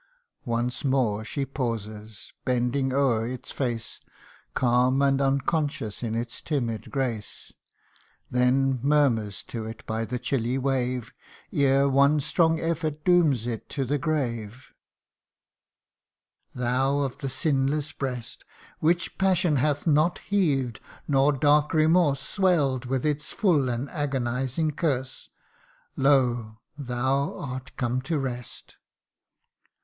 [0.47, 3.99] Once more she pauses; bending o'er its face,
[4.55, 7.53] Calm and unconscious in its timid grace;
[8.31, 11.13] Then murmurs to it by the chilly wave,
[11.53, 14.71] Ere one strong effort dooms it to the grave:'
[16.55, 18.43] Thou of the sinless breast!
[18.79, 25.29] Which passion hath not heaved, nor dark remorse SwelPd with its full and agonizing curse
[25.95, 26.57] Lo!
[26.75, 28.77] thou art come to rest